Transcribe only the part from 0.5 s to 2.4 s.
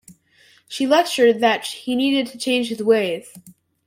She lectured that he needed to